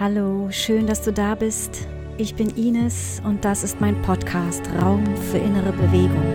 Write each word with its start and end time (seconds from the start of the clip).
Hallo, 0.00 0.48
schön, 0.50 0.88
dass 0.88 1.02
du 1.02 1.12
da 1.12 1.36
bist. 1.36 1.86
Ich 2.18 2.34
bin 2.34 2.50
Ines 2.56 3.22
und 3.24 3.44
das 3.44 3.62
ist 3.62 3.80
mein 3.80 4.02
Podcast 4.02 4.60
Raum 4.82 5.04
für 5.30 5.38
innere 5.38 5.70
Bewegung. 5.70 6.34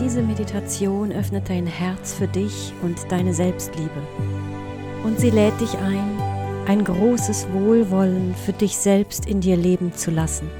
Diese 0.00 0.22
Meditation 0.22 1.12
öffnet 1.12 1.50
dein 1.50 1.66
Herz 1.66 2.14
für 2.14 2.28
dich 2.28 2.72
und 2.80 2.96
deine 3.12 3.34
Selbstliebe. 3.34 3.90
Und 5.04 5.20
sie 5.20 5.28
lädt 5.28 5.60
dich 5.60 5.76
ein, 5.76 6.18
ein 6.66 6.82
großes 6.82 7.48
Wohlwollen 7.52 8.34
für 8.34 8.54
dich 8.54 8.74
selbst 8.74 9.26
in 9.26 9.42
dir 9.42 9.58
leben 9.58 9.92
zu 9.92 10.10
lassen. 10.10 10.50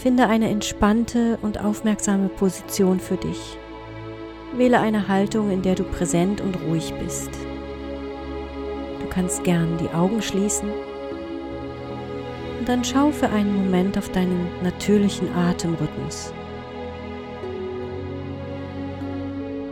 Finde 0.00 0.28
eine 0.28 0.48
entspannte 0.48 1.38
und 1.42 1.62
aufmerksame 1.62 2.30
Position 2.30 3.00
für 3.00 3.18
dich. 3.18 3.58
Wähle 4.56 4.80
eine 4.80 5.08
Haltung, 5.08 5.50
in 5.50 5.60
der 5.60 5.74
du 5.74 5.84
präsent 5.84 6.40
und 6.40 6.56
ruhig 6.62 6.94
bist. 6.94 7.28
Du 8.98 9.06
kannst 9.10 9.44
gern 9.44 9.76
die 9.76 9.90
Augen 9.90 10.22
schließen 10.22 10.70
und 12.58 12.66
dann 12.66 12.82
schau 12.82 13.10
für 13.10 13.28
einen 13.28 13.54
Moment 13.54 13.98
auf 13.98 14.10
deinen 14.10 14.48
natürlichen 14.62 15.28
Atemrhythmus. 15.34 16.32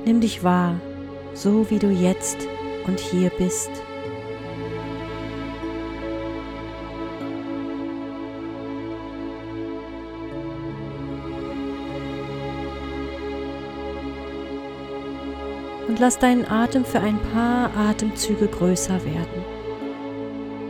Nimm 0.04 0.20
dich 0.20 0.44
wahr, 0.44 0.78
so 1.32 1.70
wie 1.70 1.78
du 1.78 1.88
jetzt 1.88 2.36
und 2.86 3.00
hier 3.00 3.30
bist. 3.38 3.70
Und 15.98 16.02
lass 16.02 16.18
deinen 16.20 16.48
Atem 16.48 16.84
für 16.84 17.00
ein 17.00 17.18
paar 17.32 17.76
Atemzüge 17.76 18.46
größer 18.46 19.04
werden. 19.04 19.44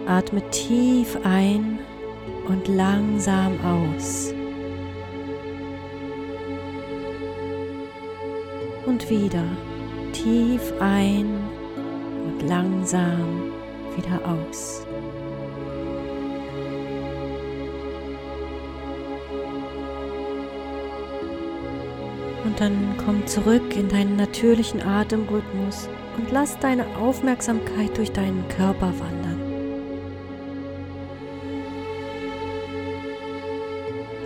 Atme 0.07 0.41
tief 0.51 1.19
ein 1.23 1.81
und 2.49 2.67
langsam 2.67 3.53
aus. 3.63 4.33
Und 8.87 9.11
wieder 9.11 9.45
tief 10.15 10.73
ein 10.81 11.27
und 12.25 12.49
langsam 12.49 13.53
wieder 13.97 14.23
aus. 14.27 14.88
Dann 22.59 22.97
komm 23.05 23.27
zurück 23.27 23.77
in 23.77 23.89
deinen 23.89 24.17
natürlichen 24.17 24.83
Atemrhythmus 24.83 25.89
und 26.17 26.31
lass 26.33 26.59
deine 26.59 26.85
Aufmerksamkeit 26.97 27.97
durch 27.97 28.11
deinen 28.11 28.47
Körper 28.49 28.93
wandern. 28.99 29.41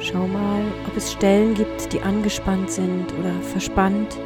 Schau 0.00 0.27
mal, 0.27 0.62
ob 0.88 0.97
es 0.97 1.12
Stellen 1.12 1.55
gibt, 1.55 1.92
die 1.92 2.00
angespannt 2.00 2.70
sind 2.70 3.12
oder 3.20 3.33
verspannt 3.53 4.19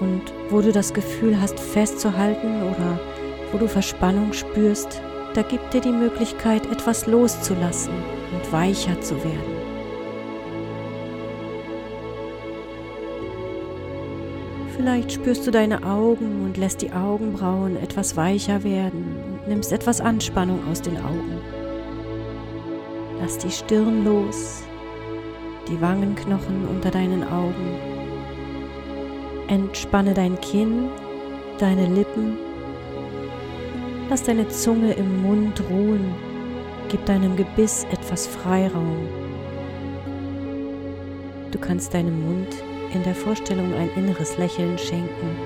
und 0.00 0.22
wo 0.48 0.60
du 0.60 0.70
das 0.70 0.94
Gefühl 0.94 1.40
hast, 1.40 1.58
festzuhalten 1.58 2.62
oder 2.62 3.00
wo 3.50 3.58
du 3.58 3.66
Verspannung 3.66 4.32
spürst, 4.32 5.02
da 5.34 5.42
gibt 5.42 5.72
dir 5.74 5.80
die 5.80 5.92
Möglichkeit, 5.92 6.66
etwas 6.66 7.06
loszulassen 7.06 7.94
und 8.32 8.52
weicher 8.52 9.00
zu 9.00 9.16
werden. 9.24 9.49
Vielleicht 14.80 15.12
spürst 15.12 15.46
du 15.46 15.50
deine 15.50 15.82
Augen 15.82 16.42
und 16.42 16.56
lässt 16.56 16.80
die 16.80 16.90
Augenbrauen 16.90 17.76
etwas 17.76 18.16
weicher 18.16 18.64
werden 18.64 19.14
und 19.30 19.46
nimmst 19.46 19.72
etwas 19.72 20.00
Anspannung 20.00 20.66
aus 20.70 20.80
den 20.80 20.96
Augen. 20.96 21.38
Lass 23.20 23.36
die 23.36 23.50
Stirn 23.50 24.06
los, 24.06 24.62
die 25.68 25.78
Wangenknochen 25.82 26.66
unter 26.66 26.90
deinen 26.90 27.24
Augen. 27.24 27.76
Entspanne 29.48 30.14
dein 30.14 30.40
Kinn, 30.40 30.88
deine 31.58 31.84
Lippen. 31.84 32.38
Lass 34.08 34.22
deine 34.22 34.48
Zunge 34.48 34.94
im 34.94 35.20
Mund 35.20 35.62
ruhen. 35.68 36.14
Gib 36.88 37.04
deinem 37.04 37.36
Gebiss 37.36 37.86
etwas 37.92 38.26
Freiraum. 38.26 38.96
Du 41.50 41.58
kannst 41.58 41.92
deinem 41.92 42.24
Mund 42.24 42.69
in 42.92 43.02
der 43.02 43.14
Vorstellung 43.14 43.72
ein 43.74 43.90
inneres 43.96 44.36
Lächeln 44.38 44.78
schenken. 44.78 45.36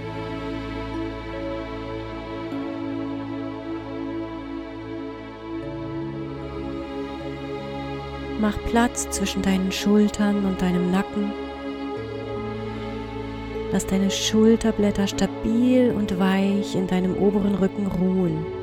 Mach 8.41 8.59
Platz 8.67 9.09
zwischen 9.11 9.43
deinen 9.43 9.73
Schultern 9.73 10.45
und 10.45 10.61
deinem 10.61 10.91
Nacken. 10.91 11.33
Lass 13.73 13.87
deine 13.87 14.11
Schulterblätter 14.11 15.07
stabil 15.07 15.91
und 15.97 16.19
weich 16.19 16.75
in 16.75 16.87
deinem 16.87 17.17
oberen 17.17 17.55
Rücken 17.55 17.87
ruhen. 17.87 18.54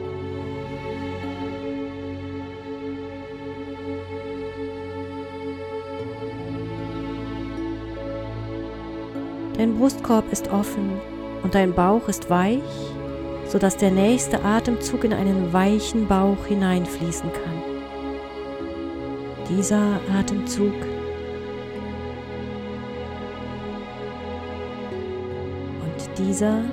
Dein 9.57 9.77
Brustkorb 9.77 10.31
ist 10.31 10.51
offen 10.51 10.91
und 11.43 11.55
dein 11.55 11.73
Bauch 11.73 12.07
ist 12.07 12.29
weich, 12.29 12.61
sodass 13.47 13.77
der 13.77 13.91
nächste 13.91 14.43
Atemzug 14.43 15.03
in 15.03 15.13
einen 15.13 15.51
weichen 15.51 16.07
Bauch 16.07 16.45
hineinfließen 16.47 17.29
kann. 17.31 17.61
Dieser 19.49 19.99
Atemzug 20.17 20.73
und 25.83 26.17
dieser 26.17 26.63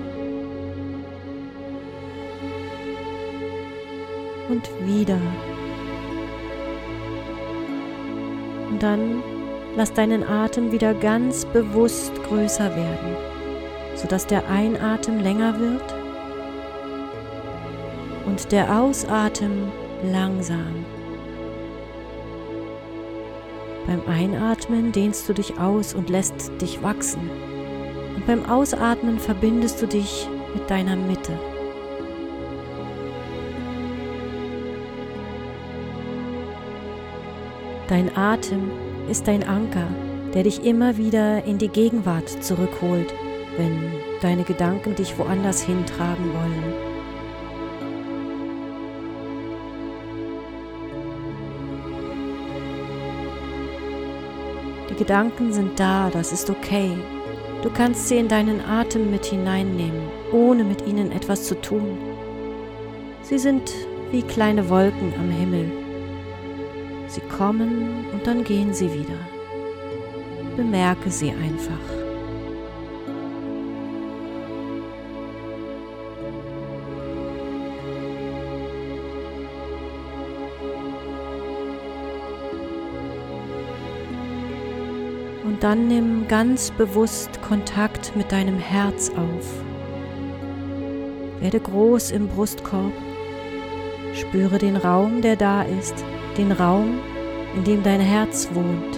und 4.49 4.69
wieder. 4.87 5.21
Und 8.71 8.83
dann 8.83 9.23
Lass 9.79 9.93
deinen 9.93 10.25
Atem 10.25 10.73
wieder 10.73 10.93
ganz 10.93 11.45
bewusst 11.45 12.13
größer 12.25 12.75
werden, 12.75 13.17
sodass 13.95 14.27
der 14.27 14.49
Einatmen 14.49 15.21
länger 15.21 15.61
wird 15.61 15.95
und 18.27 18.51
der 18.51 18.77
Ausatmen 18.77 19.71
langsam. 20.03 20.85
Beim 23.87 24.03
Einatmen 24.09 24.91
dehnst 24.91 25.29
du 25.29 25.33
dich 25.33 25.61
aus 25.61 25.95
und 25.95 26.11
lässt 26.11 26.61
dich 26.61 26.83
wachsen. 26.83 27.31
Und 28.17 28.27
beim 28.27 28.47
Ausatmen 28.47 29.21
verbindest 29.21 29.81
du 29.81 29.87
dich 29.87 30.29
mit 30.55 30.69
deiner 30.69 30.97
Mitte. 30.97 31.39
Dein 37.87 38.17
Atem 38.17 38.73
ist 39.09 39.27
dein 39.27 39.43
Anker, 39.43 39.87
der 40.35 40.43
dich 40.43 40.65
immer 40.65 40.97
wieder 40.97 41.45
in 41.45 41.59
die 41.59 41.69
Gegenwart 41.69 42.29
zurückholt, 42.43 43.13
wenn 43.57 43.93
deine 44.21 44.45
Gedanken 44.45 44.95
dich 44.95 45.19
woanders 45.19 45.63
hintragen 45.63 46.33
wollen. 46.33 46.89
Die 54.91 54.95
Gedanken 54.95 55.53
sind 55.53 55.79
da, 55.79 56.11
das 56.11 56.33
ist 56.33 56.51
okay. 56.51 56.91
Du 57.63 57.71
kannst 57.71 58.09
sie 58.09 58.19
in 58.19 58.29
deinen 58.29 58.61
Atem 58.61 59.11
mit 59.11 59.27
hineinnehmen, 59.27 60.03
ohne 60.33 60.65
mit 60.65 60.87
ihnen 60.87 61.13
etwas 61.13 61.45
zu 61.45 61.61
tun. 61.61 61.99
Sie 63.23 63.39
sind 63.39 63.73
wie 64.11 64.23
kleine 64.23 64.71
Wolken 64.71 65.13
am 65.19 65.31
Himmel, 65.31 65.71
kommen 67.39 68.05
und 68.13 68.27
dann 68.27 68.43
gehen 68.43 68.75
sie 68.75 68.93
wieder. 68.93 69.19
Bemerke 70.57 71.11
sie 71.11 71.31
einfach. 71.31 71.99
Und 85.45 85.63
dann 85.63 85.87
nimm 85.87 86.27
ganz 86.29 86.73
bewusst 86.73 87.41
Kontakt 87.43 88.15
mit 88.17 88.33
deinem 88.33 88.59
Herz 88.59 89.11
auf. 89.11 89.65
Werde 91.41 91.61
groß 91.61 92.11
im 92.11 92.27
Brustkorb. 92.29 92.93
Spüre 94.15 94.59
den 94.59 94.77
Raum, 94.77 95.23
der 95.23 95.37
da 95.37 95.63
ist, 95.63 95.95
den 96.37 96.51
Raum, 96.51 97.01
in 97.55 97.65
dem 97.65 97.83
dein 97.83 98.01
Herz 98.01 98.49
wohnt. 98.53 98.97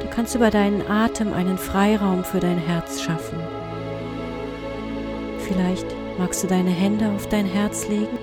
Du 0.00 0.08
kannst 0.10 0.34
über 0.34 0.50
deinen 0.50 0.88
Atem 0.90 1.32
einen 1.32 1.58
Freiraum 1.58 2.24
für 2.24 2.40
dein 2.40 2.58
Herz 2.58 3.00
schaffen. 3.00 3.38
Vielleicht 5.38 5.86
magst 6.18 6.42
du 6.42 6.46
deine 6.46 6.70
Hände 6.70 7.10
auf 7.14 7.28
dein 7.28 7.46
Herz 7.46 7.88
legen 7.88 8.18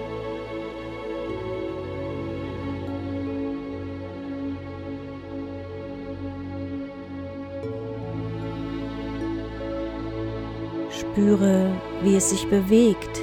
Spüre, 11.17 11.71
wie 12.03 12.15
es 12.15 12.29
sich 12.29 12.47
bewegt, 12.47 13.21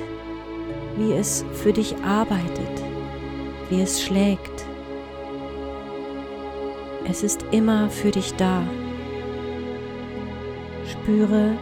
wie 0.96 1.12
es 1.12 1.44
für 1.52 1.72
dich 1.72 1.96
arbeitet, 2.04 2.82
wie 3.70 3.80
es 3.80 4.02
schlägt. 4.02 4.64
Es 7.08 7.22
ist 7.22 7.44
immer 7.50 7.90
für 7.90 8.10
dich 8.10 8.34
da. 8.34 8.62
Spüre, 10.90 11.52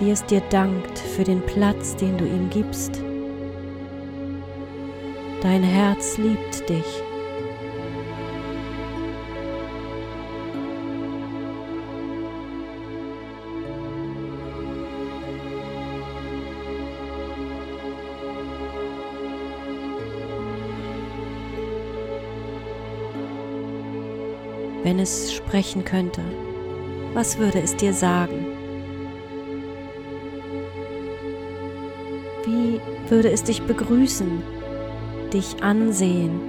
wie 0.00 0.10
es 0.10 0.24
dir 0.26 0.42
dankt 0.50 0.98
für 0.98 1.24
den 1.24 1.40
Platz, 1.40 1.96
den 1.96 2.18
du 2.18 2.24
ihm 2.24 2.50
gibst. 2.50 3.02
Dein 5.42 5.62
Herz 5.62 6.18
liebt 6.18 6.68
dich. 6.68 7.05
Wenn 24.86 25.00
es 25.00 25.34
sprechen 25.34 25.84
könnte, 25.84 26.22
was 27.12 27.38
würde 27.38 27.60
es 27.60 27.74
dir 27.74 27.92
sagen? 27.92 28.46
Wie 32.44 32.80
würde 33.10 33.32
es 33.32 33.42
dich 33.42 33.60
begrüßen, 33.62 34.40
dich 35.32 35.60
ansehen? 35.60 36.40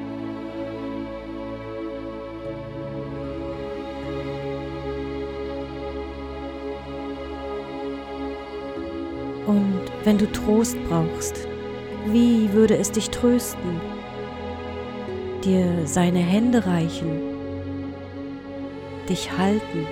Und 9.47 9.81
wenn 10.03 10.19
du 10.19 10.31
Trost 10.31 10.77
brauchst, 10.87 11.47
wie 12.05 12.53
würde 12.53 12.77
es 12.77 12.91
dich 12.91 13.09
trösten? 13.09 13.81
Dir 15.43 15.87
seine 15.87 16.19
Hände 16.19 16.67
reichen 16.67 17.26
dich 19.09 19.31
halten. 19.37 19.87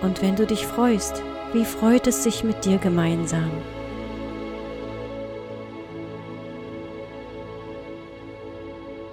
Und 0.00 0.22
wenn 0.22 0.36
du 0.36 0.46
dich 0.46 0.66
freust, 0.66 1.22
wie 1.52 1.64
freut 1.64 2.06
es 2.06 2.22
sich 2.22 2.44
mit 2.44 2.64
dir 2.64 2.78
gemeinsam? 2.78 3.50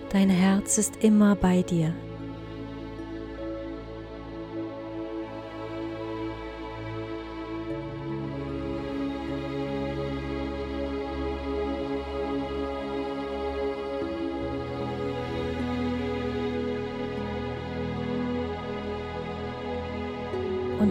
Dein 0.09 0.29
Herz 0.29 0.77
ist 0.77 1.03
immer 1.03 1.35
bei 1.35 1.61
dir. 1.61 1.93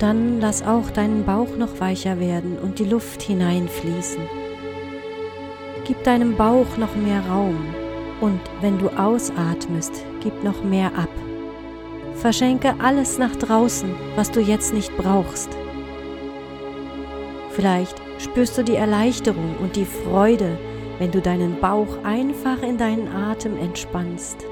Dann 0.05 0.39
lass 0.39 0.63
auch 0.63 0.91
deinen 0.91 1.25
Bauch 1.25 1.57
noch 1.57 1.81
weicher 1.81 2.21
werden 2.21 2.59
und 2.59 2.79
die 2.79 2.85
Luft 2.85 3.23
hineinfließen. 3.23 4.21
Gib 5.87 6.05
deinem 6.05 6.37
Bauch 6.37 6.77
noch 6.77 6.95
mehr 6.95 7.23
Raum 7.27 7.57
und 8.21 8.41
wenn 8.61 8.79
du 8.79 8.91
ausatmest, 8.91 10.05
gib 10.23 10.45
noch 10.45 10.63
mehr 10.63 10.89
ab. 10.89 11.09
Verschenke 12.17 12.75
alles 12.81 13.17
nach 13.17 13.35
draußen, 13.35 13.95
was 14.15 14.31
du 14.31 14.41
jetzt 14.41 14.75
nicht 14.75 14.95
brauchst. 14.99 15.49
Vielleicht 17.53 17.97
spürst 18.19 18.59
du 18.59 18.63
die 18.63 18.77
Erleichterung 18.77 19.57
und 19.63 19.75
die 19.75 19.87
Freude, 19.87 20.59
wenn 20.99 21.13
du 21.13 21.23
deinen 21.23 21.59
Bauch 21.61 22.05
einfach 22.05 22.61
in 22.61 22.77
deinen 22.77 23.09
Atem 23.09 23.57
entspannst. 23.57 24.45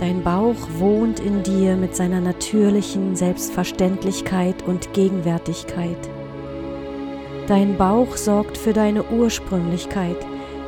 Dein 0.00 0.22
Bauch 0.22 0.56
wohnt 0.78 1.20
in 1.20 1.42
dir 1.42 1.76
mit 1.76 1.94
seiner 1.94 2.22
natürlichen 2.22 3.16
Selbstverständlichkeit 3.16 4.62
und 4.66 4.94
Gegenwärtigkeit. 4.94 6.08
Dein 7.46 7.76
Bauch 7.76 8.16
sorgt 8.16 8.56
für 8.56 8.72
deine 8.72 9.04
Ursprünglichkeit, 9.10 10.16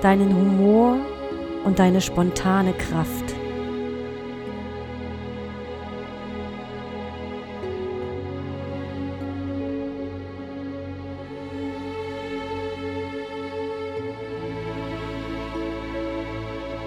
deinen 0.02 0.36
Humor 0.36 0.98
und 1.64 1.78
deine 1.78 2.02
spontane 2.02 2.74
Kraft. 2.74 3.24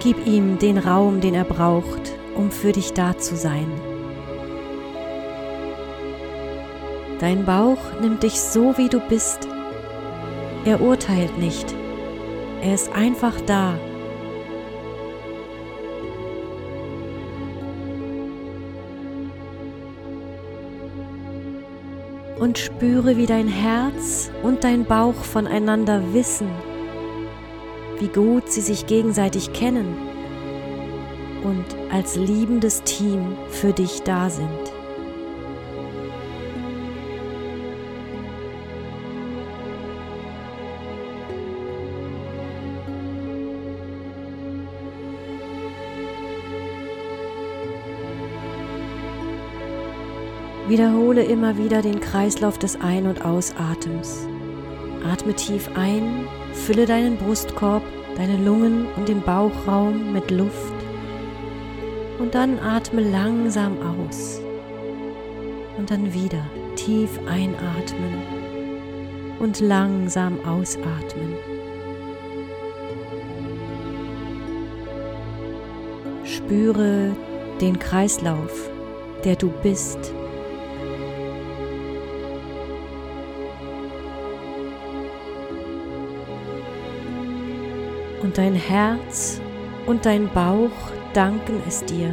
Gib 0.00 0.24
ihm 0.28 0.60
den 0.60 0.78
Raum, 0.78 1.20
den 1.20 1.34
er 1.34 1.42
braucht, 1.42 2.15
um 2.36 2.50
für 2.50 2.72
dich 2.72 2.92
da 2.92 3.16
zu 3.18 3.36
sein. 3.36 3.70
Dein 7.18 7.46
Bauch 7.46 7.78
nimmt 8.00 8.22
dich 8.22 8.38
so, 8.40 8.76
wie 8.76 8.88
du 8.88 9.00
bist. 9.00 9.48
Er 10.66 10.82
urteilt 10.82 11.38
nicht. 11.38 11.74
Er 12.62 12.74
ist 12.74 12.92
einfach 12.92 13.40
da. 13.46 13.78
Und 22.38 22.58
spüre, 22.58 23.16
wie 23.16 23.24
dein 23.24 23.48
Herz 23.48 24.30
und 24.42 24.62
dein 24.62 24.84
Bauch 24.84 25.14
voneinander 25.14 26.02
wissen, 26.12 26.50
wie 27.98 28.08
gut 28.08 28.50
sie 28.50 28.60
sich 28.60 28.86
gegenseitig 28.86 29.54
kennen 29.54 30.05
und 31.46 31.64
als 31.92 32.16
liebendes 32.16 32.82
Team 32.82 33.36
für 33.50 33.72
dich 33.72 34.02
da 34.02 34.28
sind. 34.28 34.48
Wiederhole 50.68 51.22
immer 51.22 51.56
wieder 51.58 51.80
den 51.80 52.00
Kreislauf 52.00 52.58
des 52.58 52.80
Ein- 52.80 53.06
und 53.06 53.24
Ausatems. 53.24 54.26
Atme 55.08 55.32
tief 55.34 55.70
ein, 55.76 56.26
fülle 56.52 56.86
deinen 56.86 57.16
Brustkorb, 57.16 57.84
deine 58.16 58.36
Lungen 58.36 58.88
und 58.96 59.08
den 59.08 59.22
Bauchraum 59.22 60.12
mit 60.12 60.32
Luft 60.32 60.75
und 62.18 62.34
dann 62.34 62.58
atme 62.58 63.02
langsam 63.02 63.76
aus. 63.80 64.40
Und 65.76 65.90
dann 65.90 66.14
wieder 66.14 66.44
tief 66.76 67.10
einatmen 67.26 68.22
und 69.38 69.60
langsam 69.60 70.38
ausatmen. 70.46 71.34
Spüre 76.24 77.14
den 77.60 77.78
Kreislauf, 77.78 78.70
der 79.24 79.36
du 79.36 79.50
bist. 79.62 79.98
Und 88.22 88.38
dein 88.38 88.54
Herz 88.54 89.40
und 89.86 90.04
dein 90.04 90.28
Bauch 90.28 90.70
danken 91.16 91.62
es 91.66 91.82
dir, 91.86 92.12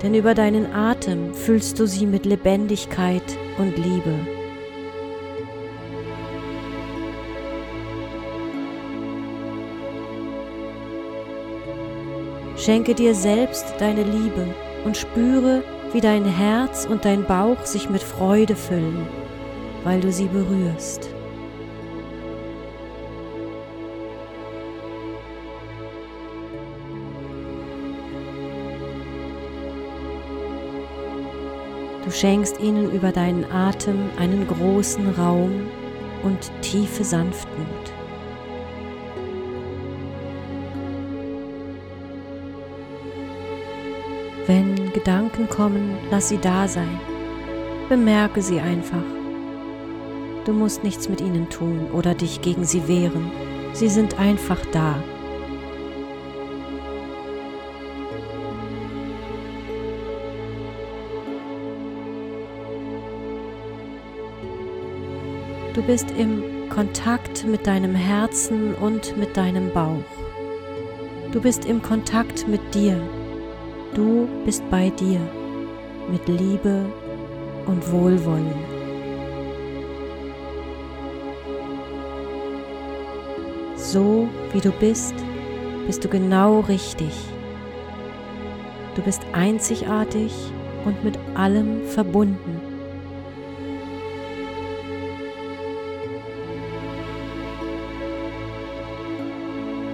denn 0.00 0.14
über 0.14 0.32
deinen 0.32 0.72
Atem 0.72 1.34
füllst 1.34 1.80
du 1.80 1.86
sie 1.86 2.06
mit 2.06 2.24
Lebendigkeit 2.24 3.22
und 3.58 3.76
Liebe. 3.76 4.14
Schenke 12.56 12.94
dir 12.94 13.14
selbst 13.14 13.74
deine 13.80 14.04
Liebe 14.04 14.46
und 14.84 14.96
spüre, 14.96 15.64
wie 15.92 16.00
dein 16.00 16.24
Herz 16.24 16.86
und 16.88 17.04
dein 17.04 17.24
Bauch 17.24 17.64
sich 17.64 17.90
mit 17.90 18.02
Freude 18.02 18.54
füllen, 18.54 19.06
weil 19.82 20.00
du 20.00 20.12
sie 20.12 20.26
berührst. 20.26 21.17
Du 32.08 32.14
schenkst 32.14 32.58
ihnen 32.58 32.90
über 32.90 33.12
deinen 33.12 33.44
Atem 33.52 34.08
einen 34.18 34.48
großen 34.48 35.10
Raum 35.10 35.66
und 36.22 36.50
tiefe 36.62 37.04
Sanftmut. 37.04 37.66
Wenn 44.46 44.90
Gedanken 44.94 45.50
kommen, 45.50 45.98
lass 46.10 46.30
sie 46.30 46.38
da 46.38 46.66
sein. 46.66 46.98
Bemerke 47.90 48.40
sie 48.40 48.58
einfach. 48.58 49.04
Du 50.46 50.54
musst 50.54 50.82
nichts 50.84 51.10
mit 51.10 51.20
ihnen 51.20 51.50
tun 51.50 51.90
oder 51.92 52.14
dich 52.14 52.40
gegen 52.40 52.64
sie 52.64 52.88
wehren. 52.88 53.30
Sie 53.74 53.90
sind 53.90 54.18
einfach 54.18 54.64
da. 54.72 54.94
Bist 65.88 66.10
im 66.18 66.68
Kontakt 66.68 67.46
mit 67.46 67.66
deinem 67.66 67.94
Herzen 67.94 68.74
und 68.74 69.16
mit 69.16 69.34
deinem 69.38 69.72
Bauch. 69.72 70.04
Du 71.32 71.40
bist 71.40 71.64
im 71.64 71.80
Kontakt 71.80 72.46
mit 72.46 72.60
dir. 72.74 73.00
Du 73.94 74.28
bist 74.44 74.62
bei 74.70 74.90
dir 74.90 75.18
mit 76.10 76.28
Liebe 76.28 76.84
und 77.64 77.90
Wohlwollen. 77.90 78.52
So 83.76 84.28
wie 84.52 84.60
du 84.60 84.70
bist, 84.72 85.14
bist 85.86 86.04
du 86.04 86.08
genau 86.08 86.60
richtig. 86.60 87.14
Du 88.94 89.00
bist 89.00 89.22
einzigartig 89.32 90.34
und 90.84 91.02
mit 91.02 91.18
allem 91.34 91.82
verbunden. 91.86 92.67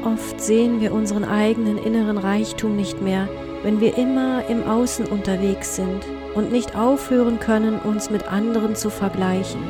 Oft 0.05 0.39
sehen 0.39 0.83
wir 0.83 0.93
unseren 0.93 1.25
eigenen 1.25 1.79
inneren 1.79 2.19
Reichtum 2.19 2.77
nicht 2.77 3.01
mehr, 3.01 3.27
wenn 3.63 3.81
wir 3.81 3.97
immer 3.97 4.47
im 4.51 4.63
Außen 4.63 5.07
unterwegs 5.07 5.77
sind 5.77 6.05
und 6.35 6.53
nicht 6.53 6.77
aufhören 6.77 7.41
können, 7.41 7.79
uns 7.79 8.11
mit 8.11 8.31
anderen 8.31 8.77
zu 8.77 8.91
vergleichen. 8.91 9.63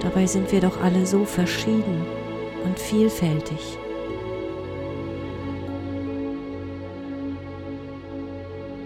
Dabei 0.00 0.26
sind 0.26 0.50
wir 0.50 0.60
doch 0.60 0.82
alle 0.82 1.04
so 1.04 1.26
verschieden 1.26 2.06
und 2.64 2.78
vielfältig. 2.78 3.78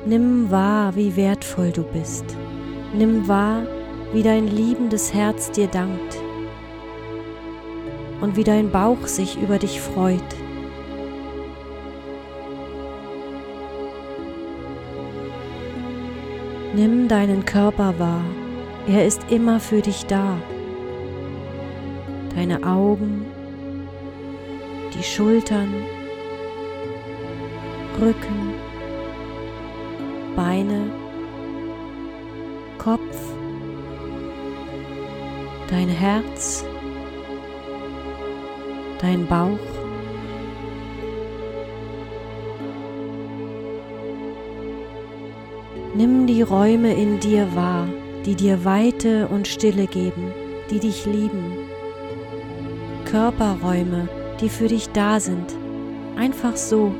Nimm 0.06 0.50
wahr, 0.50 0.96
wie 0.96 1.14
wertvoll 1.14 1.70
du 1.70 1.84
bist. 1.84 2.24
Nimm 2.92 3.28
wahr, 3.28 3.62
wie 4.12 4.24
dein 4.24 4.48
liebendes 4.48 5.14
Herz 5.14 5.52
dir 5.52 5.68
dankt 5.68 6.25
und 8.20 8.36
wie 8.36 8.44
dein 8.44 8.70
Bauch 8.70 9.06
sich 9.06 9.40
über 9.40 9.58
dich 9.58 9.80
freut. 9.80 10.22
Nimm 16.74 17.08
deinen 17.08 17.44
Körper 17.44 17.98
wahr, 17.98 18.24
er 18.86 19.06
ist 19.06 19.30
immer 19.30 19.60
für 19.60 19.80
dich 19.80 20.04
da. 20.06 20.36
Deine 22.34 22.62
Augen, 22.64 23.24
die 24.94 25.02
Schultern, 25.02 25.72
Rücken, 27.98 28.54
Beine, 30.36 30.90
Kopf, 32.76 33.16
dein 35.70 35.88
Herz, 35.88 36.62
dein 39.06 39.26
Bauch. 39.26 39.58
Nimm 45.94 46.26
die 46.26 46.42
Räume 46.42 46.92
in 46.94 47.20
dir 47.20 47.54
wahr, 47.54 47.88
die 48.24 48.34
dir 48.34 48.64
Weite 48.64 49.28
und 49.28 49.46
Stille 49.46 49.86
geben, 49.86 50.32
die 50.70 50.80
dich 50.80 51.06
lieben. 51.06 51.52
Körperräume, 53.04 54.08
die 54.40 54.48
für 54.48 54.66
dich 54.66 54.90
da 54.90 55.20
sind, 55.20 55.56
einfach 56.16 56.56
so. 56.56 56.92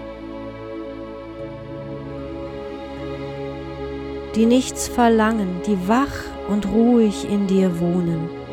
Die 4.36 4.46
nichts 4.46 4.86
verlangen, 4.86 5.60
die 5.66 5.88
wach 5.88 6.16
und 6.48 6.68
ruhig 6.68 7.28
in 7.28 7.46
dir 7.48 7.80
wohnen. 7.80 8.45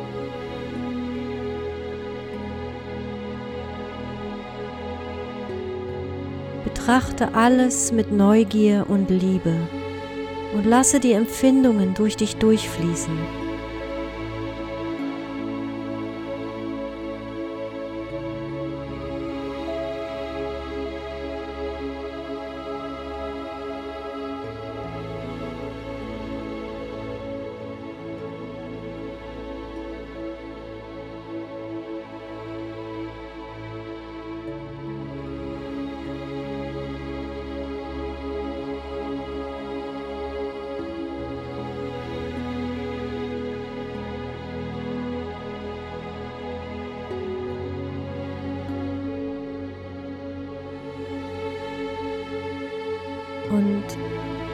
Betrachte 6.85 7.33
alles 7.33 7.93
mit 7.93 8.11
Neugier 8.11 8.87
und 8.89 9.09
Liebe 9.09 9.55
und 10.53 10.65
lasse 10.65 10.99
die 10.99 11.13
Empfindungen 11.13 11.93
durch 11.93 12.17
dich 12.17 12.35
durchfließen. 12.35 13.42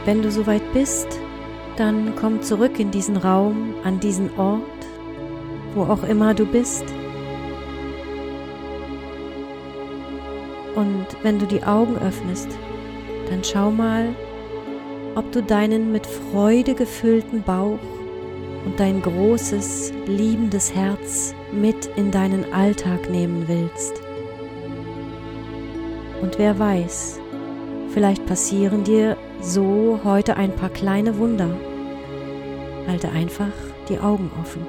Wenn 0.06 0.22
du 0.22 0.32
soweit 0.32 0.74
bist, 0.74 1.08
dann 1.78 2.14
komm 2.16 2.42
zurück 2.42 2.80
in 2.80 2.92
diesen 2.92 3.18
Raum, 3.18 3.74
an 3.84 4.00
diesen 4.00 4.30
Ort, 4.38 4.62
wo 5.74 5.84
auch 5.84 6.04
immer 6.04 6.34
du 6.34 6.46
bist. 6.46 6.84
Und 10.76 11.08
wenn 11.24 11.40
du 11.40 11.46
die 11.46 11.64
Augen 11.64 11.98
öffnest, 11.98 12.50
dann 13.30 13.44
schau 13.44 13.72
mal, 13.72 14.10
ob 15.16 15.32
du 15.32 15.42
deinen 15.42 15.92
mit 15.92 16.06
Freude 16.06 16.76
gefüllten 16.76 17.44
Bauch 17.44 17.80
und 18.66 18.80
dein 18.80 19.02
großes, 19.02 19.94
liebendes 20.06 20.74
Herz 20.74 21.34
mit 21.52 21.90
in 21.96 22.12
deinen 22.12 22.54
Alltag 22.54 23.10
nehmen 23.10 23.46
willst. 23.48 24.02
Und 26.22 26.38
wer 26.38 26.60
weiß, 26.60 27.19
Vielleicht 28.00 28.26
passieren 28.28 28.86
dir 28.86 29.18
so 29.42 30.00
heute 30.06 30.38
ein 30.38 30.56
paar 30.56 30.70
kleine 30.70 31.18
Wunder. 31.18 31.50
Halte 32.88 33.10
einfach 33.10 33.52
die 33.90 34.00
Augen 34.00 34.32
offen. 34.42 34.66